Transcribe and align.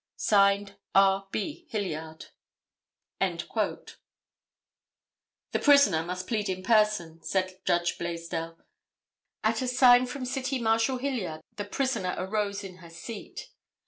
(Signed) 0.15 0.77
R. 0.95 1.27
B. 1.31 1.67
HILLIARD." 1.69 2.25
"The 3.19 3.95
prisoner 5.61 6.01
must 6.03 6.25
plead 6.27 6.49
in 6.49 6.63
person," 6.63 7.21
said 7.21 7.63
Judge 7.65 7.99
Blaisdell. 7.99 8.57
At 9.43 9.61
a 9.61 9.67
sign 9.67 10.07
from 10.07 10.25
City 10.25 10.57
Marshal 10.57 10.97
Hilliard 10.97 11.41
the 11.55 11.65
prisoner 11.65 12.15
arose 12.17 12.63
in 12.63 12.77
her 12.77 12.89
seat. 12.89 13.51